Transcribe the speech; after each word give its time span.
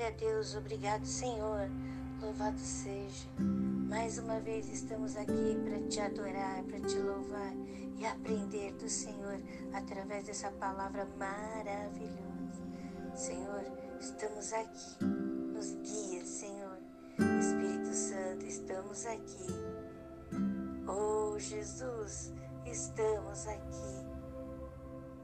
Glória 0.00 0.16
a 0.16 0.18
Deus, 0.18 0.54
obrigado, 0.54 1.04
Senhor. 1.04 1.68
Louvado 2.22 2.58
seja. 2.58 3.28
Mais 3.36 4.16
uma 4.16 4.40
vez 4.40 4.66
estamos 4.72 5.14
aqui 5.14 5.58
para 5.62 5.78
te 5.88 6.00
adorar, 6.00 6.62
para 6.62 6.80
te 6.80 6.96
louvar 6.96 7.52
e 7.98 8.06
aprender 8.06 8.72
do 8.76 8.88
Senhor 8.88 9.38
através 9.74 10.24
dessa 10.24 10.50
palavra 10.52 11.06
maravilhosa. 11.18 12.64
Senhor, 13.14 13.62
estamos 14.00 14.50
aqui. 14.54 15.04
Nos 15.04 15.74
guia, 15.74 16.24
Senhor. 16.24 16.78
Espírito 17.38 17.92
Santo, 17.92 18.46
estamos 18.46 19.04
aqui. 19.04 19.52
Oh, 20.88 21.38
Jesus, 21.38 22.32
estamos 22.64 23.46
aqui. 23.46 24.06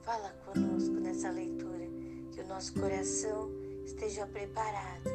Fala 0.03 0.29
conosco 0.45 1.01
nessa 1.01 1.31
leitura, 1.31 1.87
que 2.31 2.43
o 2.43 2.47
nosso 2.47 2.75
coração 2.75 3.56
esteja 3.87 4.27
preparado, 4.27 5.11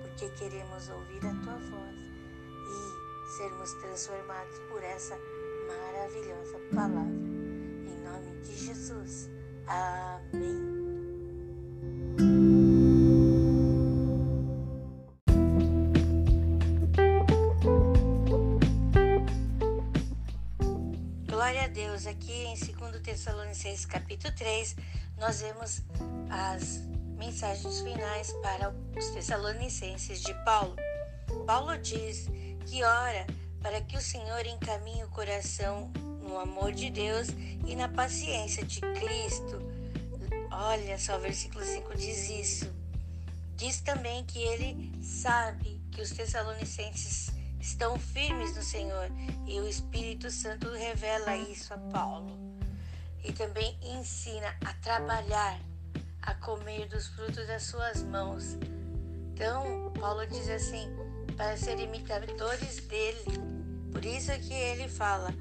porque 0.00 0.28
queremos 0.38 0.88
ouvir 0.88 1.26
a 1.26 1.34
tua 1.42 1.58
voz 1.58 1.98
e 1.98 3.36
sermos 3.36 3.72
transformados 3.74 4.58
por 4.70 4.82
essa 4.84 5.18
maravilhosa 5.66 6.58
palavra. 6.72 7.10
Em 7.10 7.98
nome 8.04 8.40
de 8.42 8.56
Jesus. 8.56 9.28
Amém. 9.66 10.84
Glória 21.28 21.64
a 21.64 21.68
Deus, 21.68 22.06
aqui 22.06 22.32
em 22.32 22.54
2 22.54 23.02
Tessalonicenses 23.02 23.84
capítulo 23.84 24.32
3, 24.36 24.76
nós 25.18 25.40
vemos 25.40 25.82
as 26.30 26.93
mensagens 27.24 27.80
finais 27.80 28.32
para 28.42 28.70
os 28.96 29.06
Tessalonicenses 29.10 30.20
de 30.20 30.34
Paulo. 30.44 30.76
Paulo 31.46 31.76
diz 31.78 32.28
que 32.66 32.84
ora 32.84 33.26
para 33.62 33.80
que 33.80 33.96
o 33.96 34.00
Senhor 34.00 34.44
encaminhe 34.46 35.04
o 35.04 35.08
coração 35.08 35.90
no 36.22 36.38
amor 36.38 36.72
de 36.72 36.90
Deus 36.90 37.28
e 37.66 37.74
na 37.74 37.88
paciência 37.88 38.62
de 38.62 38.80
Cristo. 38.80 39.58
Olha 40.50 40.98
só, 40.98 41.16
o 41.16 41.20
versículo 41.20 41.64
5 41.64 41.96
diz 41.96 42.28
isso. 42.28 42.70
Diz 43.56 43.80
também 43.80 44.22
que 44.24 44.40
ele 44.40 44.92
sabe 45.02 45.80
que 45.92 46.02
os 46.02 46.10
Tessalonicenses 46.10 47.30
estão 47.58 47.98
firmes 47.98 48.54
no 48.54 48.62
Senhor 48.62 49.10
e 49.46 49.58
o 49.60 49.66
Espírito 49.66 50.30
Santo 50.30 50.70
revela 50.72 51.34
isso 51.36 51.72
a 51.72 51.78
Paulo. 51.78 52.36
E 53.24 53.32
também 53.32 53.78
ensina 53.82 54.54
a 54.62 54.74
trabalhar 54.74 55.58
a 56.26 56.34
comer 56.34 56.88
dos 56.88 57.06
frutos 57.08 57.46
das 57.46 57.64
suas 57.64 58.02
mãos. 58.02 58.58
Então, 59.32 59.92
Paulo 60.00 60.26
diz 60.26 60.48
assim, 60.48 60.88
para 61.36 61.56
ser 61.56 61.78
imitadores 61.78 62.80
dele. 62.86 63.24
Por 63.92 64.04
isso 64.04 64.32
que 64.40 64.54
ele 64.54 64.88
fala 64.88 65.32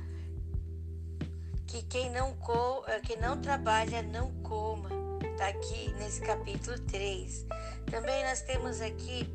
que 1.67 1.81
quem 1.83 2.11
não, 2.11 2.33
co 2.35 2.83
eh, 2.87 2.99
quem 2.99 3.17
não 3.17 3.39
trabalha 3.41 4.01
não 4.03 4.31
coma. 4.43 4.89
Está 5.31 5.47
aqui 5.47 5.91
nesse 5.93 6.21
capítulo 6.21 6.77
3. 6.79 7.45
Também 7.89 8.23
nós 8.25 8.41
temos 8.41 8.81
aqui 8.81 9.27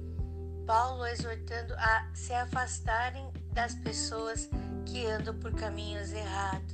Paulo 0.67 1.07
exortando 1.07 1.75
a 1.75 2.09
se 2.15 2.33
afastarem 2.35 3.29
das 3.53 3.75
pessoas 3.77 4.49
que 4.87 5.07
andam 5.07 5.35
por 5.39 5.53
caminhos 5.55 6.13
errados. 6.13 6.73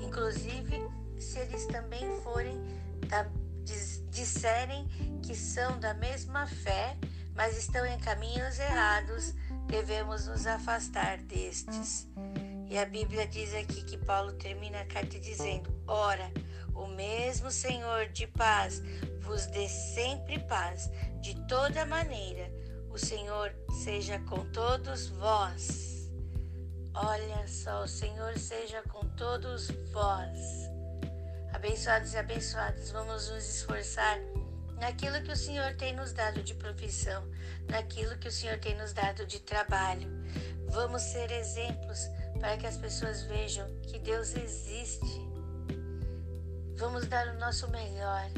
Inclusive, 0.00 0.88
se 1.18 1.40
eles 1.40 1.66
também 1.66 2.20
forem 2.22 2.58
da 3.08 3.24
disserem 4.18 4.88
que 5.22 5.34
são 5.34 5.78
da 5.78 5.94
mesma 5.94 6.46
fé, 6.46 6.96
mas 7.34 7.56
estão 7.56 7.86
em 7.86 7.98
caminhos 8.00 8.58
errados, 8.58 9.32
devemos 9.66 10.26
nos 10.26 10.44
afastar 10.44 11.18
destes. 11.18 12.08
E 12.68 12.76
a 12.76 12.84
Bíblia 12.84 13.28
diz 13.28 13.54
aqui 13.54 13.82
que 13.84 13.96
Paulo 13.96 14.32
termina 14.32 14.80
a 14.80 14.86
carta 14.86 15.20
dizendo: 15.20 15.72
Ora, 15.86 16.32
o 16.74 16.88
mesmo 16.88 17.50
Senhor 17.50 18.08
de 18.08 18.26
paz 18.26 18.82
vos 19.20 19.46
dê 19.46 19.68
sempre 19.68 20.40
paz, 20.40 20.90
de 21.20 21.34
toda 21.46 21.86
maneira. 21.86 22.50
O 22.90 22.98
Senhor 22.98 23.54
seja 23.84 24.18
com 24.20 24.44
todos 24.50 25.08
vós. 25.10 26.10
Olha 26.92 27.46
só, 27.46 27.84
o 27.84 27.88
Senhor 27.88 28.36
seja 28.36 28.82
com 28.88 29.06
todos 29.10 29.70
vós. 29.92 30.67
Abençoados 31.58 32.14
e 32.14 32.16
abençoadas, 32.16 32.92
vamos 32.92 33.28
nos 33.30 33.56
esforçar 33.56 34.16
naquilo 34.76 35.20
que 35.24 35.32
o 35.32 35.36
Senhor 35.36 35.74
tem 35.74 35.92
nos 35.92 36.12
dado 36.12 36.40
de 36.40 36.54
profissão, 36.54 37.28
naquilo 37.68 38.16
que 38.16 38.28
o 38.28 38.30
Senhor 38.30 38.60
tem 38.60 38.78
nos 38.78 38.92
dado 38.92 39.26
de 39.26 39.40
trabalho. 39.40 40.08
Vamos 40.68 41.02
ser 41.02 41.32
exemplos 41.32 41.98
para 42.38 42.56
que 42.56 42.64
as 42.64 42.76
pessoas 42.76 43.22
vejam 43.24 43.68
que 43.82 43.98
Deus 43.98 44.36
existe. 44.36 45.20
Vamos 46.76 47.08
dar 47.08 47.26
o 47.26 47.38
nosso 47.40 47.68
melhor 47.70 48.30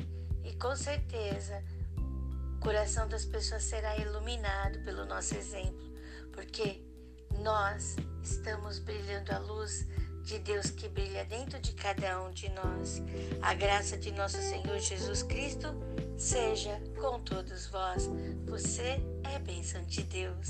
e 0.42 0.54
com 0.54 0.74
certeza 0.74 1.62
o 2.56 2.58
coração 2.58 3.06
das 3.06 3.26
pessoas 3.26 3.64
será 3.64 3.98
iluminado 3.98 4.82
pelo 4.82 5.04
nosso 5.04 5.34
exemplo, 5.34 5.92
porque 6.32 6.82
nós 7.42 7.96
estamos 8.22 8.78
brilhando 8.78 9.30
a 9.30 9.38
luz 9.38 9.86
de 10.30 10.38
Deus 10.38 10.70
que 10.70 10.88
brilha 10.88 11.24
dentro 11.24 11.58
de 11.58 11.72
cada 11.72 12.22
um 12.22 12.30
de 12.30 12.48
nós. 12.50 13.02
A 13.42 13.52
graça 13.52 13.96
de 13.96 14.12
nosso 14.12 14.40
Senhor 14.40 14.78
Jesus 14.78 15.24
Cristo 15.24 15.74
seja 16.16 16.80
com 17.00 17.18
todos 17.18 17.66
vós. 17.66 18.08
Você 18.46 19.02
é 19.24 19.38
bênção 19.40 19.82
de 19.86 20.04
Deus. 20.04 20.48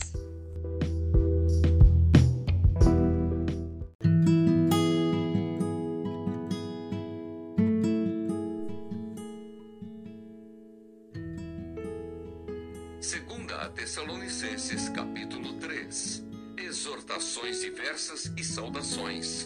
Segunda 13.00 13.70
Tessalonicenses 13.70 14.90
capítulo 14.90 15.54
3 15.54 16.22
Exortações 16.58 17.62
diversas 17.62 18.30
e 18.36 18.44
saudações 18.44 19.39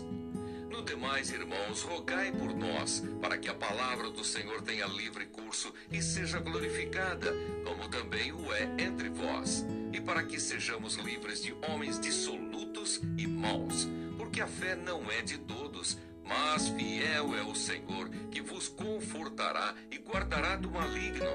demais, 0.84 1.30
irmãos, 1.30 1.82
rogai 1.82 2.30
por 2.30 2.54
nós, 2.54 3.02
para 3.20 3.38
que 3.38 3.48
a 3.48 3.54
palavra 3.54 4.10
do 4.10 4.22
Senhor 4.22 4.60
tenha 4.62 4.86
livre 4.86 5.26
curso 5.26 5.72
e 5.90 6.02
seja 6.02 6.38
glorificada, 6.38 7.32
como 7.64 7.88
também 7.88 8.32
o 8.32 8.52
é 8.52 8.62
entre 8.78 9.08
vós, 9.08 9.64
e 9.92 10.00
para 10.00 10.22
que 10.22 10.38
sejamos 10.38 10.96
livres 10.96 11.42
de 11.42 11.54
homens 11.68 11.98
dissolutos 11.98 13.00
e 13.16 13.26
maus, 13.26 13.88
porque 14.18 14.40
a 14.40 14.46
fé 14.46 14.76
não 14.76 15.10
é 15.10 15.22
de 15.22 15.38
todos, 15.38 15.98
mas 16.22 16.68
fiel 16.68 17.34
é 17.34 17.42
o 17.42 17.54
Senhor, 17.54 18.08
que 18.30 18.40
vos 18.40 18.68
confortará 18.68 19.74
e 19.90 19.98
guardará 19.98 20.56
do 20.56 20.70
maligno. 20.70 21.30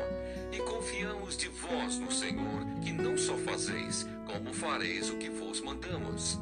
E 0.52 0.58
confiamos 0.60 1.38
de 1.38 1.48
vós 1.48 1.98
no 1.98 2.12
Senhor, 2.12 2.66
que 2.84 2.92
não 2.92 3.18
só 3.18 3.38
fazeis, 3.38 4.06
como 4.26 4.54
fareis 4.54 5.10
o 5.10 5.18
que 5.18 5.30
vos 5.30 5.62
mandamos. 5.62 6.40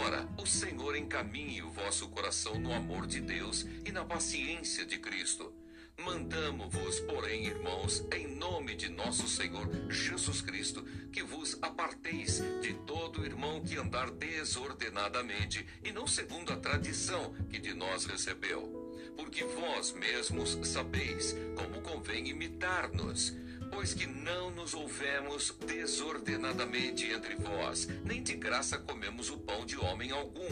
Ora, 0.00 0.28
o 0.38 0.46
Senhor 0.46 0.96
encaminhe 0.96 1.62
o 1.62 1.70
vosso 1.70 2.08
coração 2.08 2.58
no 2.58 2.72
amor 2.72 3.06
de 3.06 3.20
Deus 3.20 3.66
e 3.84 3.90
na 3.90 4.04
paciência 4.04 4.86
de 4.86 4.98
Cristo. 4.98 5.52
Mandamo-vos, 5.98 7.00
porém, 7.00 7.46
irmãos, 7.46 8.04
em 8.14 8.36
nome 8.36 8.76
de 8.76 8.88
nosso 8.88 9.26
Senhor 9.26 9.68
Jesus 9.90 10.40
Cristo, 10.40 10.84
que 11.12 11.24
vos 11.24 11.58
aparteis 11.60 12.40
de 12.62 12.74
todo 12.86 13.24
irmão 13.24 13.60
que 13.60 13.76
andar 13.76 14.10
desordenadamente 14.12 15.66
e 15.82 15.90
não 15.90 16.06
segundo 16.06 16.52
a 16.52 16.56
tradição 16.56 17.34
que 17.50 17.58
de 17.58 17.74
nós 17.74 18.04
recebeu. 18.04 18.94
Porque 19.16 19.42
vós 19.44 19.90
mesmos 19.92 20.56
sabeis 20.62 21.34
como 21.56 21.82
convém 21.82 22.28
imitar-nos 22.28 23.34
pois 23.70 23.94
que 23.94 24.06
não 24.06 24.50
nos 24.50 24.74
houvemos 24.74 25.54
desordenadamente 25.66 27.06
entre 27.06 27.36
vós, 27.36 27.88
nem 28.04 28.22
de 28.22 28.34
graça 28.34 28.78
comemos 28.78 29.30
o 29.30 29.38
pão 29.38 29.64
de 29.64 29.78
homem 29.78 30.10
algum, 30.10 30.48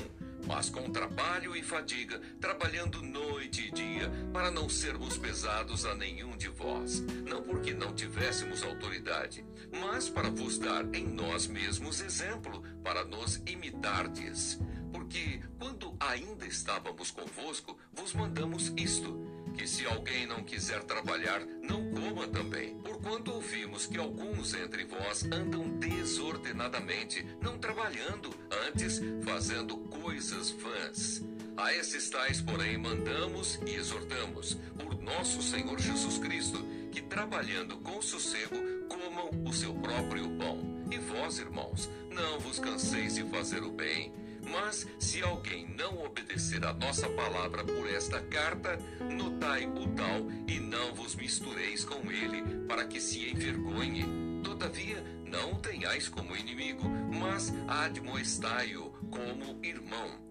mas 0.46 0.70
com 0.70 0.90
trabalho 0.90 1.56
e 1.56 1.62
fadiga, 1.62 2.20
trabalhando 2.40 3.02
noite 3.02 3.66
e 3.66 3.70
dia, 3.70 4.10
para 4.32 4.50
não 4.50 4.68
sermos 4.68 5.18
pesados 5.18 5.84
a 5.84 5.94
nenhum 5.94 6.36
de 6.36 6.48
vós, 6.48 7.00
não 7.26 7.42
porque 7.42 7.74
não 7.74 7.94
tivéssemos 7.94 8.62
autoridade, 8.62 9.44
mas 9.72 10.08
para 10.08 10.30
vos 10.30 10.58
dar 10.58 10.84
em 10.94 11.06
nós 11.06 11.46
mesmos 11.46 12.00
exemplo, 12.00 12.62
para 12.82 13.04
nos 13.04 13.42
imitardes. 13.46 14.60
Porque, 14.92 15.40
quando 15.58 15.96
ainda 16.00 16.46
estávamos 16.46 17.10
convosco, 17.10 17.76
vos 17.92 18.14
mandamos 18.14 18.72
isto 18.76 19.35
que 19.56 19.66
se 19.66 19.86
alguém 19.86 20.26
não 20.26 20.42
quiser 20.42 20.82
trabalhar, 20.84 21.40
não 21.62 21.90
coma 21.90 22.28
também. 22.28 22.74
Porquanto 22.76 23.32
ouvimos 23.32 23.86
que 23.86 23.98
alguns 23.98 24.54
entre 24.54 24.84
vós 24.84 25.24
andam 25.24 25.68
desordenadamente, 25.78 27.26
não 27.40 27.58
trabalhando, 27.58 28.34
antes 28.68 29.00
fazendo 29.24 29.76
coisas 29.78 30.50
vãs. 30.50 31.24
A 31.56 31.72
esses 31.72 32.10
tais, 32.10 32.40
porém, 32.40 32.76
mandamos 32.76 33.58
e 33.66 33.74
exortamos, 33.74 34.58
por 34.78 35.00
nosso 35.02 35.40
Senhor 35.40 35.80
Jesus 35.80 36.18
Cristo, 36.18 36.62
que 36.92 37.00
trabalhando 37.00 37.78
com 37.78 38.02
sossego, 38.02 38.56
comam 38.88 39.30
o 39.46 39.52
seu 39.54 39.72
próprio 39.74 40.28
pão. 40.36 40.58
E 40.90 40.98
vós, 40.98 41.38
irmãos, 41.38 41.88
não 42.10 42.38
vos 42.40 42.58
canseis 42.58 43.14
de 43.14 43.24
fazer 43.24 43.62
o 43.62 43.72
bem. 43.72 44.12
Mas 44.50 44.86
se 44.98 45.22
alguém 45.22 45.66
não 45.76 46.04
obedecer 46.04 46.64
a 46.64 46.72
nossa 46.72 47.08
palavra 47.10 47.64
por 47.64 47.88
esta 47.88 48.20
carta, 48.20 48.78
notai 49.00 49.66
o 49.66 49.88
tal 49.94 50.30
e 50.46 50.58
não 50.60 50.94
vos 50.94 51.14
mistureis 51.14 51.84
com 51.84 52.10
ele, 52.10 52.42
para 52.66 52.86
que 52.86 53.00
se 53.00 53.28
envergonhe. 53.30 54.04
Todavia, 54.42 55.02
não 55.24 55.52
o 55.52 55.56
tenhais 55.56 56.08
como 56.08 56.36
inimigo, 56.36 56.88
mas 56.88 57.52
admoestai-o 57.66 58.90
como 59.10 59.58
irmão. 59.64 60.26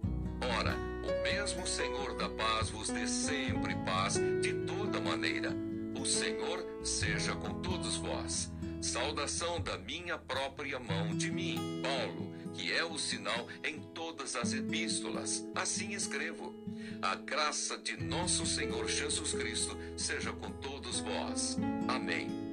Ora, 0.58 0.74
o 1.02 1.22
mesmo 1.22 1.66
Senhor 1.66 2.16
da 2.16 2.28
paz 2.28 2.70
vos 2.70 2.88
dê 2.88 3.06
sempre 3.06 3.74
paz 3.84 4.14
de 4.42 4.52
toda 4.66 5.00
maneira. 5.00 5.50
O 5.98 6.04
Senhor 6.04 6.64
seja 6.82 7.34
com 7.34 7.60
todos 7.60 7.96
vós. 7.96 8.52
Saudação 8.82 9.60
da 9.60 9.78
minha 9.78 10.18
própria 10.18 10.78
mão 10.78 11.16
de 11.16 11.30
mim, 11.30 11.80
Paulo, 11.82 12.32
que 12.56 12.72
é 12.72 12.84
o 12.84 12.98
sinal 12.98 13.46
em 13.62 13.80
todas 13.94 14.34
as 14.34 14.52
epístolas. 14.52 15.46
Assim 15.54 15.92
escrevo. 15.92 16.54
A 17.02 17.14
graça 17.14 17.76
de 17.78 18.02
nosso 18.02 18.46
Senhor 18.46 18.88
Jesus 18.88 19.32
Cristo 19.32 19.76
seja 19.96 20.32
com 20.32 20.50
todos 20.50 21.00
vós. 21.00 21.58
Amém. 21.86 22.46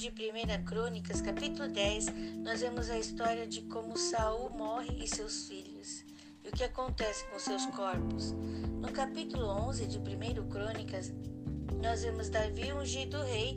de 0.00 0.08
1 0.08 0.64
Crônicas, 0.64 1.20
capítulo 1.20 1.68
10, 1.68 2.06
nós 2.38 2.62
vemos 2.62 2.88
a 2.88 2.98
história 2.98 3.46
de 3.46 3.60
como 3.60 3.98
Saul 3.98 4.48
morre 4.48 5.04
e 5.04 5.06
seus 5.06 5.46
filhos, 5.46 6.06
o 6.50 6.52
que 6.52 6.64
acontece 6.64 7.24
com 7.26 7.38
seus 7.38 7.64
corpos. 7.66 8.32
No 8.80 8.92
capítulo 8.92 9.46
11 9.68 9.86
de 9.86 9.98
1 9.98 10.48
Crônicas, 10.48 11.12
nós 11.82 12.02
vemos 12.02 12.28
Davi 12.28 12.72
ungido 12.72 13.22
rei 13.22 13.56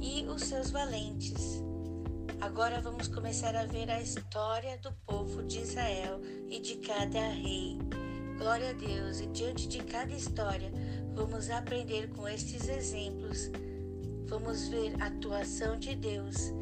e 0.00 0.26
os 0.26 0.42
seus 0.42 0.70
valentes. 0.70 1.62
Agora 2.40 2.80
vamos 2.80 3.08
começar 3.08 3.54
a 3.54 3.64
ver 3.64 3.90
a 3.90 4.00
história 4.00 4.76
do 4.78 4.92
povo 5.06 5.42
de 5.44 5.60
Israel 5.60 6.20
e 6.48 6.58
de 6.58 6.76
cada 6.76 7.28
rei. 7.28 7.78
Glória 8.36 8.70
a 8.70 8.72
Deus! 8.72 9.20
E 9.20 9.26
diante 9.28 9.68
de 9.68 9.78
cada 9.84 10.12
história, 10.12 10.70
vamos 11.14 11.48
aprender 11.48 12.10
com 12.10 12.28
estes 12.28 12.68
exemplos 12.68 13.50
vamos 14.32 14.66
ver 14.68 14.94
a 14.98 15.08
atuação 15.08 15.78
de 15.78 15.94
Deus 15.94 16.54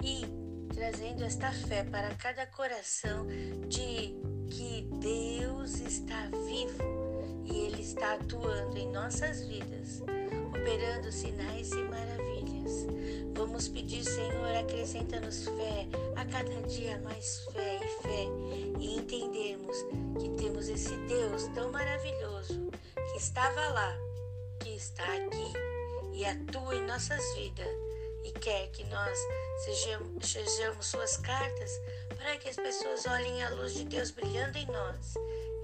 e 0.00 0.24
trazendo 0.72 1.24
esta 1.24 1.50
fé 1.50 1.82
para 1.82 2.14
cada 2.14 2.46
coração 2.46 3.26
de 3.68 4.14
que 4.50 4.88
Deus 5.00 5.80
está 5.80 6.28
vivo 6.46 6.82
e 7.44 7.66
Ele 7.66 7.82
está 7.82 8.14
atuando 8.14 8.76
em 8.76 8.90
nossas 8.90 9.46
vidas, 9.46 10.02
operando 10.48 11.10
sinais 11.12 11.70
e 11.72 11.82
maravilhas. 11.84 12.86
Vamos 13.34 13.68
pedir, 13.68 14.04
Senhor, 14.04 14.56
acrescenta-nos 14.56 15.44
fé, 15.44 15.86
a 16.16 16.24
cada 16.24 16.62
dia 16.68 16.98
mais 17.00 17.44
fé 17.52 17.80
e 17.82 18.02
fé, 18.02 18.26
e 18.80 18.96
entendermos 18.96 19.76
que 20.20 20.28
temos 20.42 20.68
esse 20.68 20.96
Deus 21.06 21.44
tão 21.54 21.70
maravilhoso 21.70 22.70
que 23.12 23.18
estava 23.18 23.68
lá, 23.68 23.96
que 24.60 24.70
está 24.70 25.04
aqui 25.04 25.52
e 26.14 26.24
atua 26.24 26.74
em 26.74 26.86
nossas 26.86 27.22
vidas 27.36 27.85
e 28.26 28.32
quer 28.32 28.68
que 28.72 28.82
nós 28.84 29.16
sejamos, 29.64 30.26
sejamos 30.26 30.86
suas 30.86 31.16
cartas 31.18 31.70
para 32.08 32.36
que 32.38 32.48
as 32.48 32.56
pessoas 32.56 33.06
olhem 33.06 33.42
a 33.44 33.50
luz 33.50 33.74
de 33.74 33.84
Deus 33.84 34.10
brilhando 34.10 34.58
em 34.58 34.66
nós 34.66 35.14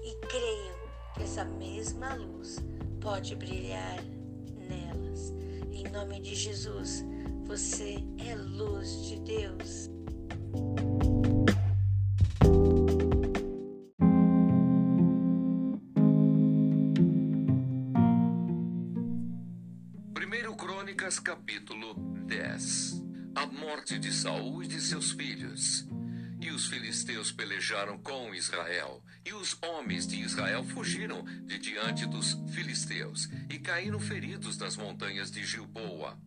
e 0.03 0.15
creiam 0.27 0.75
que 1.13 1.23
essa 1.23 1.43
mesma 1.43 2.13
luz 2.15 2.59
pode 3.01 3.35
brilhar 3.35 4.01
nelas. 4.57 5.33
Em 5.73 5.83
nome 5.91 6.21
de 6.21 6.35
Jesus, 6.35 7.03
você 7.45 7.97
é 8.25 8.33
luz 8.35 9.07
de 9.07 9.19
Deus. 9.19 9.89
De 23.83 24.13
Saul 24.13 24.63
e 24.63 24.67
de 24.67 24.79
seus 24.79 25.11
filhos. 25.11 25.85
E 26.39 26.49
os 26.51 26.67
filisteus 26.67 27.33
pelejaram 27.33 27.97
com 27.97 28.33
Israel, 28.33 29.03
e 29.25 29.33
os 29.33 29.57
homens 29.61 30.07
de 30.07 30.21
Israel 30.21 30.63
fugiram 30.63 31.23
de 31.45 31.59
diante 31.59 32.05
dos 32.05 32.37
filisteus 32.53 33.29
e 33.49 33.59
caíram 33.59 33.99
feridos 33.99 34.57
nas 34.57 34.77
montanhas 34.77 35.29
de 35.29 35.45
Gilboa. 35.45 36.17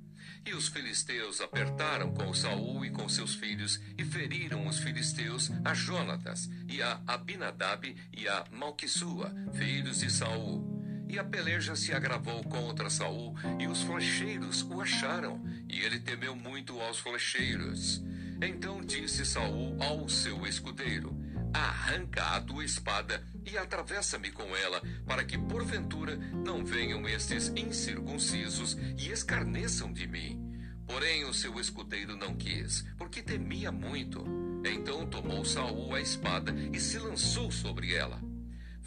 E 0.44 0.52
os 0.52 0.68
filisteus 0.68 1.40
apertaram 1.40 2.12
com 2.12 2.32
Saul 2.34 2.84
e 2.84 2.90
com 2.90 3.08
seus 3.08 3.34
filhos 3.34 3.80
e 3.96 4.04
feriram 4.04 4.66
os 4.66 4.78
filisteus 4.78 5.50
a 5.64 5.72
Jonatas 5.72 6.50
e 6.68 6.82
a 6.82 7.00
Abinadab 7.06 7.96
e 8.12 8.28
a 8.28 8.44
Malquissua, 8.52 9.34
filhos 9.54 10.00
de 10.00 10.10
Saul. 10.10 10.75
E 11.08 11.18
a 11.18 11.24
peleja 11.24 11.76
se 11.76 11.92
agravou 11.92 12.42
contra 12.44 12.90
Saul, 12.90 13.34
e 13.58 13.66
os 13.66 13.82
flecheiros 13.82 14.62
o 14.62 14.80
acharam, 14.80 15.42
e 15.68 15.80
ele 15.80 16.00
temeu 16.00 16.34
muito 16.34 16.80
aos 16.80 16.98
flecheiros. 16.98 18.02
Então 18.42 18.80
disse 18.80 19.24
Saul 19.24 19.76
ao 19.80 20.08
seu 20.08 20.46
escudeiro: 20.46 21.16
Arranca 21.54 22.22
a 22.36 22.40
tua 22.40 22.64
espada 22.64 23.24
e 23.44 23.56
atravessa-me 23.56 24.30
com 24.30 24.54
ela, 24.56 24.82
para 25.06 25.24
que 25.24 25.38
porventura 25.38 26.16
não 26.16 26.64
venham 26.64 27.08
estes 27.08 27.48
incircuncisos 27.56 28.76
e 28.98 29.10
escarneçam 29.10 29.92
de 29.92 30.06
mim. 30.06 30.42
Porém 30.86 31.24
o 31.24 31.34
seu 31.34 31.58
escudeiro 31.58 32.16
não 32.16 32.34
quis, 32.34 32.84
porque 32.98 33.22
temia 33.22 33.72
muito. 33.72 34.24
Então 34.64 35.06
tomou 35.06 35.44
Saul 35.44 35.94
a 35.94 36.00
espada 36.00 36.52
e 36.72 36.78
se 36.78 36.98
lançou 36.98 37.50
sobre 37.50 37.94
ela. 37.94 38.25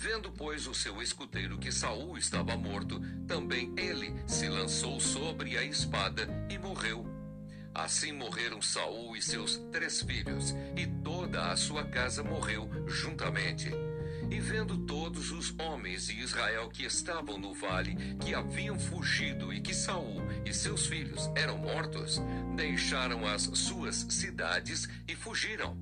Vendo, 0.02 0.32
pois, 0.32 0.66
o 0.66 0.74
seu 0.74 1.02
escudeiro 1.02 1.58
que 1.58 1.74
Saul 1.74 2.18
estava 2.18 2.56
morto, 2.56 3.02
também 3.28 3.74
ele 3.78 4.16
se 4.26 4.48
lançou 4.48 4.98
sobre 4.98 5.58
a 5.58 5.64
espada 5.66 6.26
e 6.50 6.58
morreu. 6.58 7.06
Assim 7.76 8.14
morreram 8.14 8.62
Saul 8.62 9.18
e 9.18 9.22
seus 9.22 9.58
três 9.74 10.02
filhos, 10.02 10.56
e 10.78 10.88
toda 11.04 11.52
a 11.52 11.58
sua 11.58 11.84
casa 11.84 12.24
morreu 12.24 12.70
juntamente. 12.88 13.72
E 14.32 14.40
vendo 14.40 14.78
todos 14.86 15.32
os 15.32 15.54
homens 15.60 16.08
de 16.08 16.18
Israel 16.18 16.70
que 16.70 16.86
estavam 16.86 17.38
no 17.38 17.54
vale, 17.54 17.98
que 18.26 18.34
haviam 18.34 18.80
fugido 18.80 19.52
e 19.52 19.60
que 19.60 19.76
Saul 19.76 20.22
e 20.46 20.54
seus 20.54 20.88
filhos 20.88 21.30
eram 21.36 21.58
mortos, 21.58 22.22
deixaram 22.56 23.28
as 23.28 23.42
suas 23.42 24.06
cidades 24.08 24.88
e 25.10 25.14
fugiram. 25.14 25.78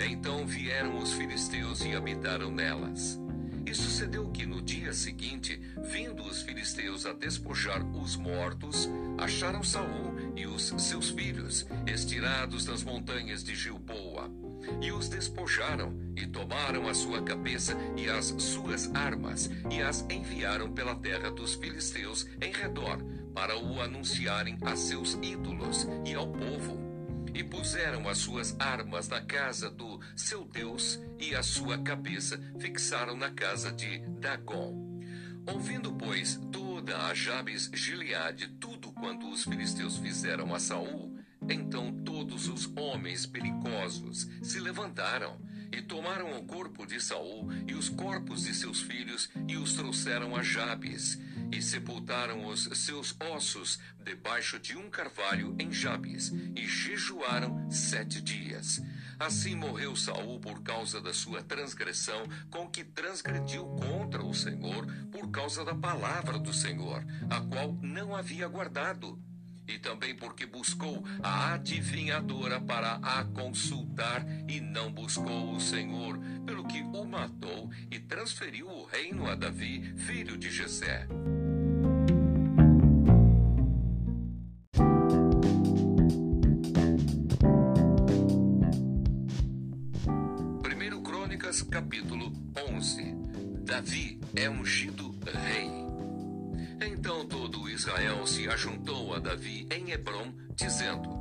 Então 0.00 0.46
vieram 0.46 0.96
os 0.96 1.12
filisteus 1.12 1.82
e 1.82 1.94
habitaram 1.94 2.50
nelas. 2.50 3.27
E 3.68 3.74
sucedeu 3.74 4.30
que 4.30 4.46
no 4.46 4.62
dia 4.62 4.94
seguinte, 4.94 5.60
vindo 5.92 6.22
os 6.22 6.40
filisteus 6.40 7.04
a 7.04 7.12
despojar 7.12 7.84
os 7.94 8.16
mortos, 8.16 8.88
acharam 9.18 9.62
Saul 9.62 10.14
e 10.34 10.46
os 10.46 10.72
seus 10.78 11.10
filhos 11.10 11.66
estirados 11.86 12.64
nas 12.64 12.82
montanhas 12.82 13.44
de 13.44 13.54
Gilboa. 13.54 14.32
E 14.80 14.90
os 14.90 15.10
despojaram, 15.10 15.94
e 16.16 16.26
tomaram 16.26 16.88
a 16.88 16.94
sua 16.94 17.20
cabeça 17.20 17.76
e 17.94 18.08
as 18.08 18.34
suas 18.38 18.90
armas, 18.94 19.50
e 19.70 19.82
as 19.82 20.00
enviaram 20.08 20.72
pela 20.72 20.94
terra 20.94 21.30
dos 21.30 21.54
filisteus 21.54 22.26
em 22.40 22.50
redor, 22.50 23.04
para 23.34 23.58
o 23.58 23.82
anunciarem 23.82 24.56
a 24.62 24.76
seus 24.76 25.12
ídolos 25.20 25.86
e 26.06 26.14
ao 26.14 26.26
povo 26.26 26.87
e 27.38 27.44
puseram 27.44 28.08
as 28.08 28.18
suas 28.18 28.56
armas 28.58 29.08
na 29.08 29.20
casa 29.20 29.70
do 29.70 30.00
seu 30.16 30.44
Deus 30.44 30.98
e 31.20 31.36
a 31.36 31.42
sua 31.42 31.78
cabeça 31.78 32.36
fixaram 32.58 33.16
na 33.16 33.30
casa 33.30 33.70
de 33.70 34.00
Dagon. 34.18 34.98
Ouvindo, 35.46 35.92
pois, 35.92 36.34
toda 36.50 37.06
a 37.06 37.14
Jabes 37.14 37.70
Gileade 37.72 38.48
tudo 38.58 38.90
quanto 38.90 39.30
os 39.30 39.44
filisteus 39.44 39.98
fizeram 39.98 40.52
a 40.52 40.58
Saul, 40.58 41.16
então 41.48 41.92
todos 42.04 42.48
os 42.48 42.66
homens 42.76 43.24
belicosos 43.24 44.28
se 44.42 44.58
levantaram 44.58 45.40
e 45.70 45.80
tomaram 45.80 46.36
o 46.36 46.44
corpo 46.44 46.84
de 46.84 47.00
Saul 47.00 47.52
e 47.68 47.74
os 47.74 47.88
corpos 47.88 48.42
de 48.42 48.52
seus 48.52 48.80
filhos 48.80 49.30
e 49.46 49.56
os 49.56 49.74
trouxeram 49.74 50.34
a 50.34 50.42
Jabes 50.42 51.16
e 51.50 51.62
sepultaram 51.62 52.46
os 52.46 52.68
seus 52.78 53.14
ossos 53.20 53.78
debaixo 54.04 54.58
de 54.58 54.76
um 54.76 54.88
carvalho 54.90 55.54
em 55.58 55.72
Jabes 55.72 56.32
e 56.54 56.66
jejuaram 56.66 57.70
sete 57.70 58.20
dias. 58.20 58.80
Assim 59.18 59.56
morreu 59.56 59.96
Saul 59.96 60.38
por 60.38 60.62
causa 60.62 61.00
da 61.00 61.12
sua 61.12 61.42
transgressão, 61.42 62.22
com 62.50 62.68
que 62.68 62.84
transgrediu 62.84 63.64
contra 63.66 64.22
o 64.22 64.32
Senhor 64.32 64.86
por 65.10 65.30
causa 65.30 65.64
da 65.64 65.74
palavra 65.74 66.38
do 66.38 66.52
Senhor, 66.52 67.04
a 67.28 67.40
qual 67.40 67.76
não 67.82 68.14
havia 68.14 68.46
guardado. 68.46 69.18
e 69.68 69.78
também 69.78 70.14
porque 70.14 70.46
buscou 70.46 71.04
a 71.22 71.52
adivinhadora 71.52 72.58
para 72.58 72.94
a 73.02 73.22
consultar 73.24 74.24
e 74.48 74.60
não 74.60 74.90
buscou 74.90 75.54
o 75.54 75.60
Senhor, 75.60 76.18
pelo 76.46 76.66
que 76.66 76.80
o 76.80 77.04
matou 77.04 77.70
e 77.90 78.00
transferiu 78.00 78.66
o 78.66 78.86
reino 78.86 79.28
a 79.28 79.34
Davi, 79.34 79.92
filho 79.98 80.38
de 80.38 80.50
Jessé. 80.50 81.06
Ajuntou 98.48 99.14
a 99.14 99.18
Davi 99.18 99.66
em 99.70 99.90
Hebron, 99.90 100.32
dizendo: 100.54 101.18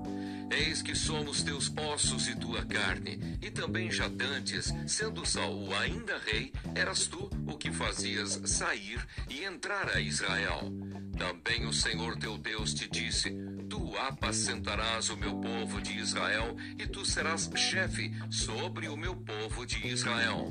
Eis 0.50 0.82
que 0.82 0.96
somos 0.96 1.44
teus 1.44 1.72
ossos 1.76 2.28
e 2.28 2.36
tua 2.36 2.66
carne, 2.66 3.38
e 3.42 3.52
também 3.52 3.92
já 3.92 4.08
dantes, 4.08 4.74
sendo 4.88 5.26
Saul 5.26 5.76
ainda 5.76 6.18
rei, 6.20 6.54
eras 6.74 7.06
tu 7.08 7.30
o 7.46 7.58
que 7.58 7.72
fazias 7.72 8.42
sair 8.46 9.06
e 9.30 9.44
entrar 9.44 9.90
a 9.90 10.00
Israel. 10.00 10.72
Também 11.18 11.66
o 11.66 11.74
Senhor 11.74 12.18
teu 12.18 12.38
Deus 12.38 12.74
te 12.74 12.90
disse: 12.90 13.30
Tu 13.70 13.98
apacentarás 13.98 15.10
o 15.10 15.18
meu 15.18 15.36
povo 15.36 15.82
de 15.82 15.98
Israel, 15.98 16.56
e 16.80 16.88
tu 16.88 17.06
serás 17.06 17.50
chefe 17.56 18.12
sobre 18.30 18.88
o 18.88 18.96
meu 18.96 19.16
povo 19.16 19.66
de 19.66 19.86
Israel. 19.88 20.48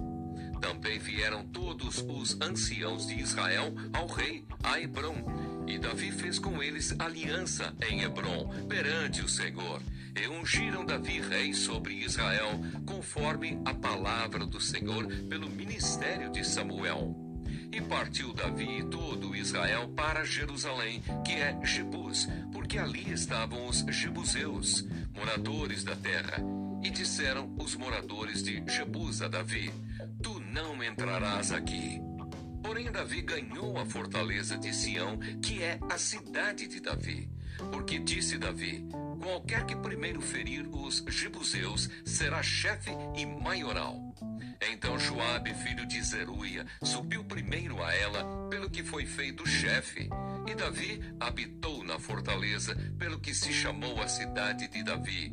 Também 0.60 0.98
vieram 0.98 1.46
todos 1.46 2.04
os 2.06 2.38
anciãos 2.40 3.06
de 3.06 3.20
Israel 3.20 3.74
ao 3.92 4.06
rei, 4.06 4.44
a 4.62 4.80
Hebron. 4.80 5.55
E 5.66 5.78
Davi 5.78 6.12
fez 6.12 6.38
com 6.38 6.62
eles 6.62 6.94
aliança 6.98 7.74
em 7.88 8.02
Hebron, 8.02 8.48
perante 8.68 9.22
o 9.22 9.28
Senhor. 9.28 9.82
E 10.14 10.28
ungiram 10.28 10.84
Davi 10.84 11.20
rei 11.20 11.52
sobre 11.52 11.94
Israel, 11.94 12.60
conforme 12.86 13.60
a 13.64 13.74
palavra 13.74 14.46
do 14.46 14.60
Senhor 14.60 15.06
pelo 15.28 15.50
ministério 15.50 16.30
de 16.30 16.44
Samuel. 16.44 17.14
E 17.72 17.80
partiu 17.80 18.32
Davi 18.32 18.78
e 18.78 18.84
todo 18.84 19.34
Israel 19.36 19.88
para 19.88 20.24
Jerusalém, 20.24 21.02
que 21.24 21.32
é 21.32 21.58
Jebus, 21.64 22.28
porque 22.52 22.78
ali 22.78 23.12
estavam 23.12 23.66
os 23.66 23.84
jebuseus, 23.90 24.86
moradores 25.14 25.84
da 25.84 25.96
terra. 25.96 26.42
E 26.82 26.90
disseram 26.90 27.54
os 27.58 27.74
moradores 27.74 28.42
de 28.42 28.62
Jebus 28.66 29.20
a 29.20 29.28
Davi: 29.28 29.72
Tu 30.22 30.40
não 30.40 30.82
entrarás 30.82 31.50
aqui. 31.50 32.00
Porém, 32.66 32.90
Davi 32.90 33.22
ganhou 33.22 33.78
a 33.78 33.86
fortaleza 33.86 34.58
de 34.58 34.74
Sião, 34.74 35.16
que 35.40 35.62
é 35.62 35.78
a 35.88 35.96
cidade 35.96 36.66
de 36.66 36.80
Davi. 36.80 37.30
Porque 37.70 37.96
disse 38.00 38.36
Davi: 38.36 38.84
Qualquer 39.22 39.64
que 39.64 39.76
primeiro 39.76 40.20
ferir 40.20 40.68
os 40.72 41.04
jebuseus 41.08 41.88
será 42.04 42.42
chefe 42.42 42.90
e 43.16 43.24
maioral. 43.24 44.00
Então 44.72 44.98
Joabe, 44.98 45.54
filho 45.54 45.86
de 45.86 46.02
Zeruia, 46.02 46.66
subiu 46.82 47.22
primeiro 47.22 47.80
a 47.84 47.94
ela, 47.94 48.48
pelo 48.50 48.68
que 48.68 48.82
foi 48.82 49.06
feito 49.06 49.48
chefe. 49.48 50.10
E 50.48 50.54
Davi 50.56 51.00
habitou 51.20 51.84
na 51.84 52.00
fortaleza, 52.00 52.74
pelo 52.98 53.20
que 53.20 53.32
se 53.32 53.52
chamou 53.52 54.02
a 54.02 54.08
cidade 54.08 54.66
de 54.66 54.82
Davi 54.82 55.32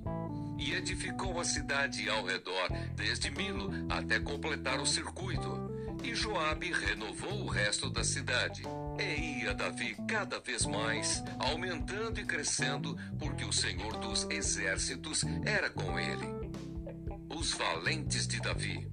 e 0.60 0.74
edificou 0.74 1.40
a 1.40 1.44
cidade 1.44 2.08
ao 2.08 2.26
redor, 2.26 2.70
desde 2.96 3.32
Milo 3.32 3.72
até 3.90 4.20
completar 4.20 4.80
o 4.80 4.86
circuito. 4.86 5.73
E 6.04 6.14
Joabe 6.14 6.72
renovou 6.72 7.46
o 7.46 7.48
resto 7.48 7.90
da 7.90 8.04
cidade. 8.04 8.62
E 9.00 9.44
ia 9.44 9.54
Davi 9.54 9.96
cada 10.08 10.40
vez 10.40 10.66
mais, 10.66 11.24
aumentando 11.40 12.20
e 12.20 12.26
crescendo, 12.26 12.98
porque 13.18 13.46
o 13.46 13.54
Senhor 13.54 13.98
dos 13.98 14.28
exércitos 14.30 15.24
era 15.46 15.70
com 15.70 15.98
ele. 15.98 16.28
Os 17.30 17.54
valentes 17.54 18.28
de 18.28 18.40
Davi. 18.42 18.88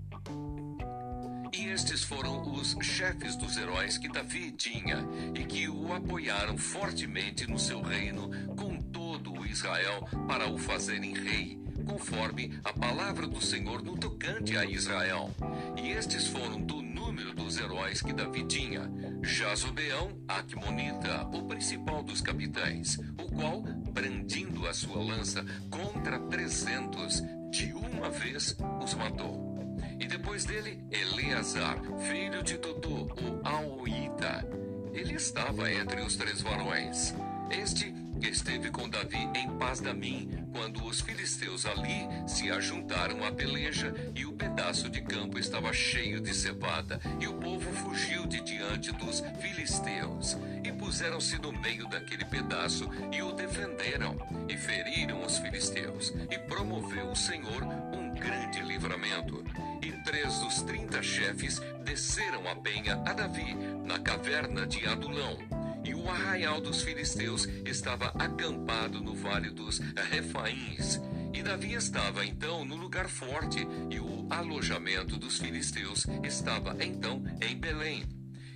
E 1.53 1.67
estes 1.67 2.05
foram 2.05 2.43
os 2.53 2.77
chefes 2.81 3.35
dos 3.37 3.57
heróis 3.57 3.99
que 3.99 4.09
Davi 4.09 4.53
tinha 4.53 5.05
e 5.35 5.45
que 5.45 5.69
o 5.69 5.93
apoiaram 5.93 6.57
fortemente 6.57 7.51
no 7.51 7.59
seu 7.59 7.83
reino 7.83 8.31
com 8.55 8.79
todo 8.79 9.33
o 9.33 9.45
Israel 9.45 10.07
para 10.29 10.49
o 10.49 10.57
fazerem 10.57 11.13
rei 11.13 11.61
conforme 11.85 12.59
a 12.65 12.73
palavra 12.73 13.27
do 13.27 13.41
Senhor 13.41 13.83
no 13.83 13.97
tocante 13.97 14.57
a 14.57 14.65
Israel. 14.65 15.31
E 15.77 15.91
estes 15.91 16.29
foram 16.29 16.61
do 16.61 16.81
número 17.11 17.35
dos 17.35 17.59
heróis 17.59 18.01
que 18.01 18.13
Davi 18.13 18.45
tinha: 18.45 18.89
Jazobeão, 19.21 20.17
Acmonita, 20.29 21.27
o 21.33 21.43
principal 21.43 22.05
dos 22.05 22.21
capitães, 22.21 22.99
o 23.19 23.29
qual, 23.35 23.63
brandindo 23.93 24.69
a 24.69 24.73
sua 24.73 25.03
lança 25.03 25.45
contra 25.69 26.21
trezentos, 26.21 27.21
de 27.51 27.73
uma 27.73 28.11
vez 28.11 28.57
os 28.81 28.95
matou. 28.95 29.51
E 29.99 30.07
depois 30.07 30.45
dele, 30.45 30.81
Eleazar, 30.89 31.83
filho 31.99 32.45
de 32.45 32.57
Dodô, 32.59 33.07
o 33.07 33.41
Aoíta. 33.43 34.47
Ele 34.93 35.15
estava 35.15 35.71
entre 35.73 36.01
os 36.03 36.15
três 36.15 36.41
varões. 36.41 37.13
Este 37.51 37.93
esteve 38.29 38.71
com 38.71 38.89
Davi 38.89 39.29
em 39.35 39.49
paz 39.59 39.81
da 39.81 39.95
mim, 39.95 40.29
quando 40.53 40.85
os 40.85 41.01
filisteus 41.01 41.65
ali 41.65 42.09
se 42.27 42.51
ajuntaram 42.51 43.25
à 43.25 43.33
peleja 43.33 43.95
e 44.15 44.25
o 44.27 44.33
pedaço 44.33 44.89
de 44.89 45.01
campo 45.01 45.39
estava 45.39 45.73
cheio 45.73 46.21
de 46.21 46.35
cevada, 46.35 47.01
e 47.21 47.27
o 47.27 47.35
povo 47.35 47.73
fugiu 47.73 48.27
de 48.27 48.41
diante 48.41 48.93
dos 48.93 49.23
filisteus, 49.41 50.37
e 50.65 50.73
puseram-se 50.73 51.39
no 51.39 51.53
meio 51.53 51.89
daquele 51.89 52.25
pedaço 52.25 52.89
e 53.13 53.23
o 53.23 53.33
defenderam, 53.33 54.17
e 54.49 54.57
feriram 54.57 55.25
os 55.25 55.39
filisteus, 55.39 56.13
e 56.31 56.39
promoveu 56.39 57.11
o 57.11 57.17
Senhor 57.17 57.63
um 57.63 58.15
grande 58.15 58.61
livramento. 58.61 59.45
E 59.83 59.93
três 60.05 60.39
dos 60.39 60.63
trinta 60.63 61.03
chefes 61.03 61.61
desceram 61.85 62.49
a 62.49 62.57
penha 62.57 62.95
a 63.07 63.13
Davi, 63.13 63.55
na 63.85 63.99
caverna 63.99 64.67
de 64.67 64.87
Adulão 64.87 65.60
e 65.85 65.95
o 65.95 66.09
arraial 66.09 66.61
dos 66.61 66.83
filisteus 66.83 67.47
estava 67.65 68.07
acampado 68.19 69.01
no 69.01 69.15
vale 69.15 69.51
dos 69.51 69.79
Refaíns. 70.11 71.01
E 71.33 71.43
Davi 71.43 71.75
estava 71.75 72.25
então 72.25 72.65
no 72.65 72.77
lugar 72.77 73.09
forte, 73.09 73.67
e 73.91 73.99
o 74.01 74.27
alojamento 74.31 75.17
dos 75.17 75.39
filisteus 75.39 76.07
estava 76.23 76.77
então 76.85 77.23
em 77.41 77.57
Belém. 77.57 78.05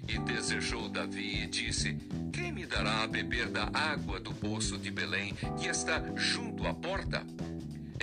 E 0.07 0.19
desejou 0.19 0.88
Davi 0.88 1.45
e 1.45 1.47
disse: 1.47 1.97
Quem 2.33 2.52
me 2.52 2.66
dará 2.66 3.02
a 3.02 3.07
beber 3.07 3.49
da 3.49 3.71
água 3.73 4.21
do 4.21 4.35
poço 4.35 4.76
de 4.76 4.90
Belém, 4.90 5.35
que 5.59 5.69
está 5.69 6.02
junto 6.16 6.66
à 6.66 6.75
porta? 6.75 7.25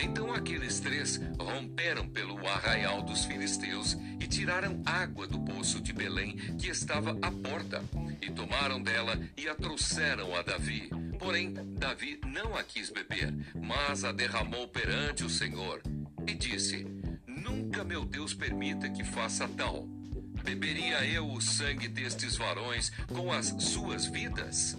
Então 0.02 0.34
aqueles 0.34 0.80
três 0.80 1.20
romperam 1.40 2.08
pelo 2.08 2.38
arraial 2.48 3.04
dos 3.04 3.26
filisteus 3.26 3.98
e 4.20 4.26
tiraram 4.26 4.82
água 4.86 5.28
do 5.28 5.40
poço 5.42 5.80
de 5.82 5.94
Belém, 5.94 6.38
que 6.58 6.70
estava 6.70 7.12
à 7.22 7.32
porta, 7.32 7.84
e 8.22 8.30
tomaram 8.32 8.82
dela 8.82 9.20
e 9.36 9.50
a 9.50 9.56
trouxeram 9.56 10.36
a 10.36 10.42
Davi. 10.42 10.90
Porém, 11.18 11.54
Davi 11.54 12.20
não 12.26 12.56
a 12.56 12.64
quis 12.64 12.90
beber, 12.90 13.34
mas 13.56 14.04
a 14.04 14.12
derramou 14.12 14.68
perante 14.68 15.24
o 15.24 15.30
Senhor. 15.30 15.82
E 16.28 16.34
disse: 16.34 16.86
Nunca 17.28 17.84
meu 17.84 18.06
Deus 18.06 18.34
permita 18.34 18.90
que 18.90 19.04
faça 19.04 19.48
tal. 19.48 19.88
Beberia 20.44 21.06
eu 21.06 21.30
o 21.30 21.42
sangue 21.42 21.88
destes 21.88 22.36
varões 22.36 22.92
com 23.08 23.32
as 23.32 23.48
suas 23.60 24.06
vidas? 24.06 24.78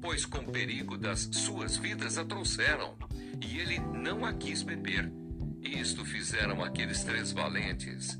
Pois 0.00 0.26
com 0.26 0.44
perigo 0.44 0.98
das 0.98 1.28
suas 1.32 1.76
vidas 1.76 2.18
a 2.18 2.24
trouxeram 2.24 2.96
e 3.40 3.58
ele 3.58 3.78
não 3.78 4.24
a 4.24 4.32
quis 4.32 4.62
beber. 4.62 5.10
Isto 5.62 6.04
fizeram 6.04 6.62
aqueles 6.62 7.02
três 7.04 7.32
valentes. 7.32 8.18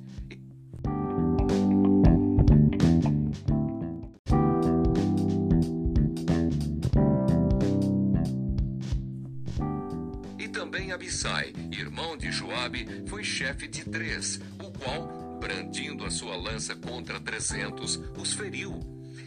Joabe, 12.65 12.87
foi 13.07 13.23
chefe 13.23 13.69
de 13.69 13.85
três, 13.85 14.41
o 14.59 14.71
qual, 14.73 15.39
brandindo 15.39 16.05
a 16.05 16.11
sua 16.11 16.35
lança 16.35 16.75
contra 16.75 17.21
trezentos, 17.21 18.01
os 18.17 18.33
feriu. 18.33 18.81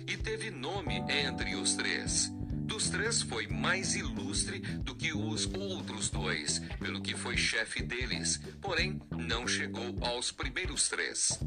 E 0.07 0.17
teve 0.17 0.49
nome 0.49 1.03
entre 1.07 1.55
os 1.55 1.75
três 1.75 2.31
dos 2.67 2.89
três 2.89 3.21
foi 3.21 3.47
mais 3.47 3.95
ilustre 3.95 4.59
do 4.59 4.93
que 4.93 5.13
os 5.13 5.45
outros 5.45 6.09
dois, 6.09 6.59
pelo 6.79 7.01
que 7.01 7.15
foi 7.15 7.37
chefe 7.37 7.81
deles, 7.81 8.41
porém 8.61 9.01
não 9.17 9.47
chegou 9.47 9.95
aos 10.01 10.33
primeiros 10.33 10.89
três. 10.89 11.39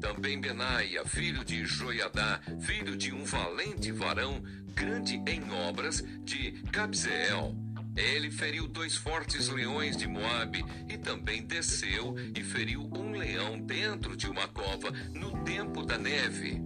Também 0.00 0.38
Benaia, 0.38 1.02
filho 1.06 1.42
de 1.44 1.64
Joiadá, 1.64 2.40
filho 2.60 2.94
de 2.94 3.10
um 3.10 3.24
valente 3.24 3.90
varão, 3.90 4.42
grande 4.74 5.14
em 5.26 5.50
obras, 5.50 6.04
de 6.22 6.52
Cabzeel. 6.70 7.65
Ele 7.96 8.30
feriu 8.30 8.68
dois 8.68 8.94
fortes 8.94 9.48
leões 9.48 9.96
de 9.96 10.06
Moabe 10.06 10.64
e 10.88 10.98
também 10.98 11.42
desceu 11.42 12.14
e 12.34 12.42
feriu 12.44 12.82
um 12.94 13.12
leão 13.12 13.58
dentro 13.58 14.16
de 14.16 14.28
uma 14.28 14.46
cova 14.48 14.90
no 15.14 15.42
tempo 15.44 15.82
da 15.82 15.96
neve. 15.96 16.62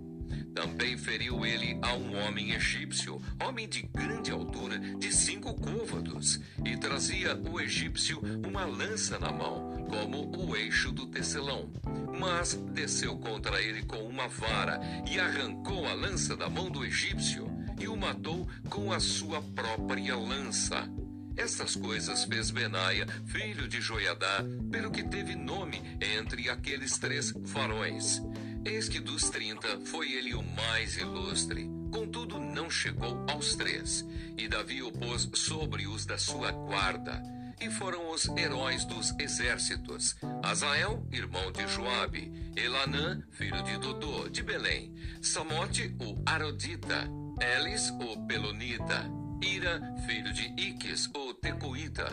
Também 0.54 0.99
feriu 0.99 1.46
ele 1.46 1.78
a 1.80 1.94
um 1.94 2.16
homem 2.16 2.52
egípcio, 2.52 3.22
homem 3.42 3.68
de 3.68 3.82
grande 3.82 4.32
altura, 4.32 4.78
de 4.78 5.14
cinco 5.14 5.54
côvados, 5.54 6.40
e 6.64 6.76
trazia 6.76 7.37
o 7.37 7.60
egípcio 7.60 8.20
uma 8.44 8.64
lança 8.64 9.18
na 9.18 9.30
mão, 9.30 9.87
como 9.88 10.37
o 10.37 10.56
eixo 10.56 10.90
do 10.90 11.06
tecelão. 11.06 11.70
Mas 12.18 12.54
desceu 12.72 13.16
contra 13.16 13.62
ele 13.62 13.84
com 13.84 14.02
uma 14.02 14.28
vara 14.28 14.80
e 15.08 15.18
arrancou 15.20 15.87
a 15.87 15.94
lança 15.94 16.37
da 16.37 16.49
mão 16.49 16.68
do 16.68 16.84
egípcio 16.84 17.46
e 17.78 17.87
o 17.88 17.96
matou 17.96 18.49
com 18.68 18.92
a 18.92 18.99
sua 18.99 19.40
própria 19.40 20.16
lança. 20.16 20.88
Estas 21.37 21.75
coisas 21.76 22.25
fez 22.25 22.50
Benaia, 22.50 23.06
filho 23.26 23.68
de 23.68 23.80
Joiadá, 23.80 24.44
pelo 24.70 24.90
que 24.90 25.02
teve 25.02 25.34
nome 25.34 25.80
entre 26.00 26.49
aqueles 26.49 26.99
três 26.99 27.32
varões. 27.32 28.20
Eis 28.64 28.88
que 28.88 29.00
dos 29.00 29.30
trinta 29.30 29.80
foi 29.87 30.12
ele 30.12 30.34
o 30.34 30.42
mais 30.42 30.96
ilustre. 30.96 31.68
Contudo, 31.90 32.38
não 32.38 32.70
chegou 32.70 33.25
aos 33.28 33.54
três. 33.56 34.04
E 34.37 34.46
Davi 34.49 34.82
o 34.82 34.92
pôs 34.92 35.28
sobre 35.34 35.87
os 35.87 36.04
da 36.04 36.18
sua 36.18 36.50
guarda. 36.52 37.22
E 37.60 37.70
foram 37.70 38.10
os 38.10 38.26
heróis 38.37 38.84
dos 38.84 39.12
exércitos: 39.18 40.16
Azael, 40.42 41.06
irmão 41.12 41.52
de 41.52 41.66
Joabe, 41.68 42.32
Elanã, 42.56 43.22
filho 43.32 43.62
de 43.62 43.76
Dodô, 43.78 44.28
de 44.28 44.42
Belém, 44.42 44.94
Samote, 45.20 45.94
o 46.00 46.22
Arodita, 46.25 47.08
Elis, 47.38 47.90
o 47.90 48.26
Pelonita, 48.26 49.10
Ira, 49.42 49.80
filho 50.06 50.32
de 50.32 50.52
Iques, 50.56 51.09
o 51.14 51.32
Tecoíta, 51.35 52.06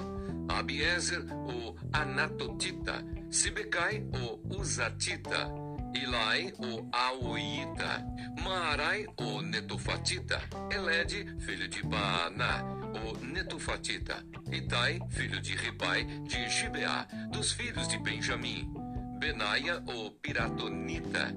Abiezer, 0.47 1.25
o 1.31 1.75
Anatotita, 1.91 3.03
Sibecai, 3.29 4.05
o 4.13 4.57
Uzatita, 4.57 5.49
Ilai, 5.93 6.53
o 6.57 6.87
Auíta, 6.91 8.05
Maarai, 8.43 9.05
o 9.17 9.41
Netofatita, 9.41 10.41
Elede, 10.71 11.25
filho 11.39 11.67
de 11.67 11.83
Baaná, 11.83 12.63
o 12.93 13.17
Netofatita, 13.25 14.23
Itai, 14.51 14.99
filho 15.09 15.41
de 15.41 15.55
Ribai, 15.55 16.05
de 16.05 16.49
Gibeá, 16.49 17.07
dos 17.31 17.51
filhos 17.51 17.87
de 17.87 17.97
Benjamim, 17.97 18.71
Benaia, 19.19 19.83
o 19.87 20.11
Piratonita, 20.11 21.33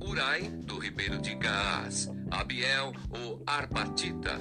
Urai, 0.00 0.42
do 0.42 0.78
ribeiro 0.78 1.18
de 1.18 1.34
Gaás, 1.36 2.10
Abiel, 2.30 2.92
o 3.10 3.42
Arbatita, 3.46 4.38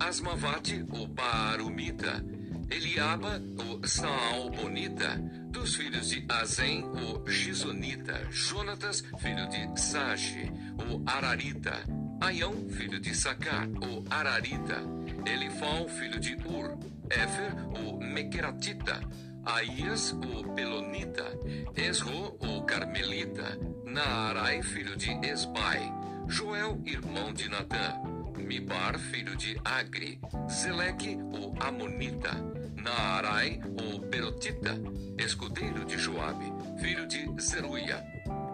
Asmavate, 0.00 0.84
o 0.92 1.06
Baarumita, 1.06 2.24
Eliaba, 2.70 3.40
o 3.58 3.86
Saalbonita, 3.86 5.18
dos 5.50 5.74
filhos 5.76 6.08
de 6.08 6.24
Azem, 6.26 6.82
o 6.84 7.28
Gizonita, 7.28 8.26
Jonatas, 8.30 9.04
filho 9.18 9.46
de 9.48 9.78
Sage, 9.78 10.50
o 10.78 11.02
Ararita, 11.06 11.84
Aião, 12.20 12.54
filho 12.70 12.98
de 12.98 13.14
Sacar, 13.14 13.68
o 13.68 14.02
Ararita, 14.08 14.82
Elifal, 15.26 15.86
filho 15.88 16.18
de 16.18 16.34
Ur, 16.46 16.78
Éfer, 17.10 17.54
o 17.78 18.02
Mequeratita, 18.02 19.00
Aías, 19.44 20.12
o 20.12 20.54
Pelonita, 20.54 21.24
Esro, 21.76 22.38
o 22.40 22.62
Carmelita, 22.62 23.58
Naarai, 23.84 24.62
filho 24.62 24.96
de 24.96 25.10
Esbai, 25.26 25.92
Joel, 26.26 26.80
irmão 26.86 27.32
de 27.32 27.48
Natã, 27.48 28.00
Mibar, 28.50 28.98
filho 28.98 29.36
de 29.36 29.56
Agri, 29.64 30.18
Zeleque, 30.50 31.16
o 31.32 31.54
Amonita, 31.62 32.32
Naarai, 32.74 33.60
o 33.80 34.00
Perotita, 34.00 34.76
escudeiro 35.16 35.84
de 35.84 35.96
Joabe, 35.96 36.52
filho 36.80 37.06
de 37.06 37.30
Zeruia, 37.40 38.04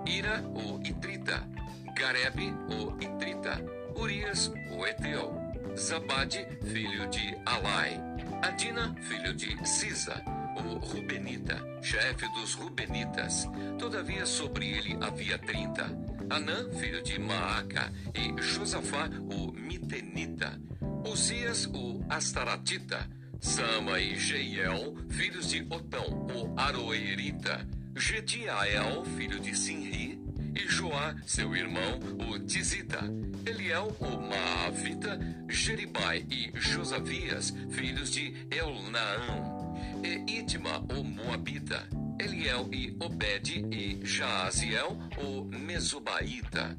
Ira, 0.04 0.44
o 0.54 0.86
Itrita, 0.86 1.48
Garebe, 1.94 2.52
o 2.68 2.94
Itrita, 3.02 3.58
Urias, 3.98 4.52
o 4.70 4.86
Eteu, 4.86 5.32
Zabade, 5.78 6.46
filho 6.70 7.08
de 7.08 7.34
Alai, 7.46 7.98
Adina, 8.42 8.94
filho 9.00 9.32
de 9.32 9.66
Sisa, 9.66 10.22
o 10.56 10.76
Rubenita, 10.76 11.56
chefe 11.80 12.28
dos 12.34 12.52
Rubenitas. 12.52 13.48
Todavia 13.78 14.26
sobre 14.26 14.72
ele 14.72 14.98
havia 15.00 15.38
trinta. 15.38 15.86
Anã, 16.28 16.70
filho 16.72 17.02
de 17.02 17.18
Maaca, 17.18 17.92
e 18.14 18.42
Josafá, 18.42 19.08
o 19.32 19.52
Mitenita. 19.52 20.60
Uzias, 21.08 21.66
o 21.66 22.04
Astaratita, 22.08 23.08
Sama 23.40 24.00
e 24.00 24.16
Jeiel, 24.18 24.96
filhos 25.08 25.50
de 25.50 25.64
Otão, 25.70 26.26
o 26.34 26.58
Aroerita, 26.58 27.66
Gediael, 27.94 29.04
filho 29.16 29.38
de 29.38 29.56
Sinri, 29.56 30.20
e 30.54 30.66
Joá, 30.68 31.14
seu 31.26 31.54
irmão, 31.54 32.00
o 32.28 32.38
Tizita, 32.38 33.00
Eliel, 33.44 33.94
o 34.00 34.20
Maavita, 34.20 35.18
Jeribai 35.48 36.26
e 36.30 36.50
Josavias, 36.54 37.54
filhos 37.70 38.10
de 38.10 38.34
Elnaão, 38.50 39.74
e 40.02 40.40
Itma, 40.40 40.78
o 40.90 41.04
Moabita, 41.04 41.86
Eliel 42.18 42.68
e 42.72 42.96
Obed 43.00 43.66
e 43.70 44.04
Jaaziel, 44.04 44.96
o 45.18 45.44
Mesobaíta. 45.44 46.76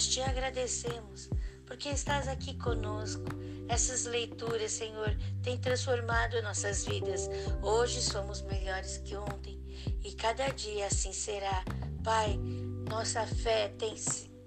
nós 0.00 0.08
te 0.08 0.22
agradecemos 0.22 1.28
porque 1.66 1.90
estás 1.90 2.26
aqui 2.26 2.56
conosco. 2.56 3.22
Essas 3.68 4.06
leituras, 4.06 4.72
Senhor, 4.72 5.14
têm 5.42 5.58
transformado 5.58 6.40
nossas 6.42 6.86
vidas. 6.86 7.28
Hoje 7.62 8.00
somos 8.00 8.40
melhores 8.42 8.96
que 8.98 9.14
ontem 9.14 9.62
e 10.02 10.12
cada 10.14 10.48
dia 10.48 10.86
assim 10.86 11.12
será. 11.12 11.62
Pai, 12.02 12.40
nossa 12.88 13.26
fé 13.26 13.68
tem 13.78 13.94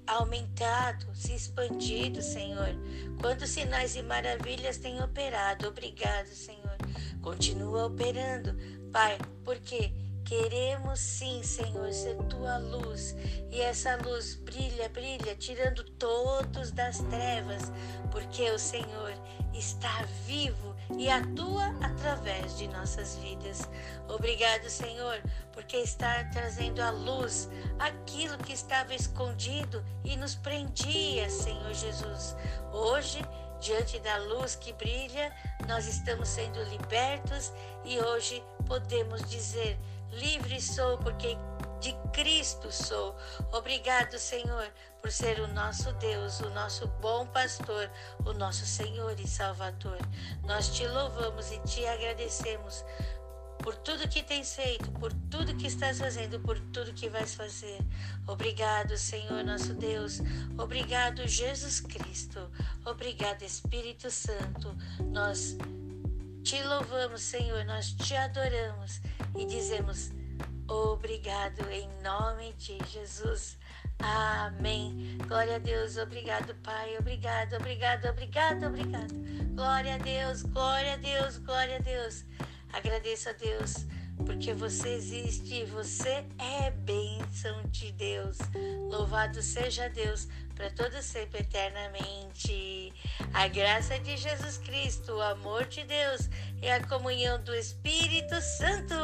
aumentado, 0.08 1.06
se 1.14 1.34
expandido, 1.34 2.22
Senhor. 2.22 2.76
Quantos 3.20 3.50
sinais 3.50 3.96
e 3.96 4.04
maravilhas 4.04 4.78
têm 4.78 5.02
operado. 5.02 5.68
Obrigado, 5.68 6.28
Senhor. 6.28 6.78
Continua 7.22 7.86
operando, 7.86 8.56
Pai, 8.92 9.18
porque 9.44 9.94
Queremos 10.26 11.00
sim, 11.00 11.44
Senhor, 11.44 11.92
ser 11.92 12.16
tua 12.30 12.58
luz 12.58 13.16
e 13.52 13.60
essa 13.62 13.96
luz 13.98 14.36
brilha, 14.36 14.88
brilha, 14.90 15.36
tirando 15.36 15.84
todos 15.84 16.72
das 16.72 17.00
trevas, 17.00 17.72
porque 18.12 18.50
o 18.52 18.58
Senhor 18.58 19.14
está 19.54 20.04
vivo 20.26 20.74
e 20.98 21.10
atua 21.10 21.66
através 21.82 22.58
de 22.58 22.68
nossas 22.68 23.18
vidas. 23.18 23.70
Obrigado, 24.08 24.70
Senhor, 24.70 25.22
porque 25.52 25.78
está 25.78 26.24
trazendo 26.26 26.82
à 26.82 26.90
luz 26.90 27.50
aquilo 27.80 28.38
que 28.38 28.54
estava 28.54 28.94
escondido 28.94 29.84
e 30.04 30.16
nos 30.16 30.36
prendia, 30.36 31.30
Senhor 31.30 31.74
Jesus. 31.74 32.36
Hoje, 32.72 33.22
diante 33.60 34.00
da 34.00 34.18
luz 34.18 34.56
que 34.56 34.74
brilha, 34.74 35.34
nós 35.68 35.86
estamos 35.88 36.30
sendo 36.30 36.62
libertos 36.64 37.52
e 37.86 38.00
hoje 38.00 38.44
podemos 38.66 39.22
dizer 39.30 39.78
Livre 40.20 40.62
sou 40.62 40.98
porque 40.98 41.38
de 41.84 41.94
Cristo 42.14 42.72
sou. 42.72 43.16
Obrigado, 43.52 44.18
Senhor, 44.18 44.72
por 45.02 45.12
ser 45.12 45.40
o 45.42 45.48
nosso 45.50 45.92
Deus, 45.94 46.40
o 46.40 46.50
nosso 46.52 46.88
bom 47.02 47.28
pastor, 47.28 47.92
o 48.26 48.32
nosso 48.32 48.66
Senhor 48.66 49.20
e 49.20 49.28
Salvador. 49.28 49.98
Nós 50.46 50.70
te 50.70 50.88
louvamos 50.88 51.52
e 51.52 51.60
te 51.60 51.86
agradecemos 51.86 52.86
por 53.64 53.76
tudo 53.76 54.08
que 54.08 54.24
tens 54.24 54.56
feito, 54.56 54.92
por 54.92 55.12
tudo 55.30 55.56
que 55.56 55.68
estás 55.68 56.00
fazendo, 56.00 56.40
por 56.40 56.60
tudo 56.72 56.94
que 56.94 57.10
vais 57.10 57.36
fazer. 57.36 57.80
Obrigado, 58.28 58.98
Senhor 58.98 59.44
nosso 59.44 59.74
Deus. 59.74 60.20
Obrigado, 60.58 61.28
Jesus 61.28 61.82
Cristo. 61.82 62.50
Obrigado, 62.86 63.42
Espírito 63.44 64.10
Santo. 64.10 64.74
Nós 65.12 65.58
te 66.44 66.62
louvamos, 66.64 67.22
Senhor, 67.22 67.64
nós 67.66 67.92
te 67.94 68.16
adoramos 68.16 69.02
e 69.38 69.46
dizemos 69.46 70.12
obrigado 70.68 71.70
em 71.70 71.90
nome 72.02 72.54
de 72.54 72.78
Jesus. 72.90 73.58
Amém. 74.00 75.18
Glória 75.28 75.56
a 75.56 75.60
Deus, 75.60 75.98
obrigado, 75.98 76.56
Pai. 76.64 76.98
Obrigado, 76.98 77.56
obrigado, 77.56 78.06
obrigado, 78.08 78.68
obrigado. 78.68 79.14
Glória 79.56 79.96
a 79.96 79.98
Deus, 79.98 80.44
glória 80.44 80.94
a 80.94 80.98
Deus, 80.98 81.38
glória 81.38 81.78
a 81.78 81.80
Deus. 81.80 82.26
Agradeço 82.74 83.30
a 83.30 83.34
Deus 83.34 83.86
porque 84.26 84.54
você 84.54 84.90
existe 84.90 85.66
você 85.66 86.26
é 86.38 86.72
bênção 86.72 87.64
de 87.70 87.92
Deus. 87.92 88.38
Louvado 88.90 89.42
seja 89.42 89.90
Deus 89.90 90.28
para 90.56 90.70
todo 90.72 91.02
sempre 91.02 91.42
eternamente. 91.42 92.94
A 93.34 93.48
graça 93.48 94.00
de 94.00 94.16
Jesus 94.18 94.58
Cristo, 94.58 95.14
o 95.14 95.22
amor 95.22 95.66
de 95.66 95.84
Deus 95.84 96.30
e 96.62 96.70
a 96.70 96.86
comunhão 96.88 97.44
do 97.44 97.54
Espírito 97.54 98.40
Santo 98.42 98.96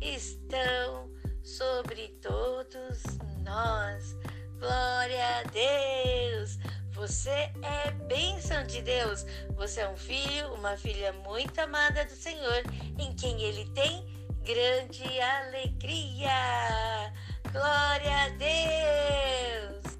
estão 0.00 1.10
sobre 1.42 2.08
todos 2.20 3.02
nós. 3.44 4.16
Glória 4.58 5.38
a 5.38 5.42
Deus. 5.44 6.58
Você 6.92 7.30
é 7.30 7.90
bênção 8.08 8.64
de 8.66 8.82
Deus. 8.82 9.24
Você 9.56 9.80
é 9.80 9.88
um 9.88 9.96
filho, 9.96 10.52
uma 10.54 10.76
filha 10.76 11.12
muito 11.12 11.58
amada 11.60 12.04
do 12.04 12.12
Senhor, 12.12 12.62
em 12.98 13.14
quem 13.14 13.40
Ele 13.42 13.64
tem 13.70 14.17
grande 14.44 15.20
alegria. 15.20 17.12
Glória 17.52 18.24
a 18.24 18.28
Deus! 18.38 19.97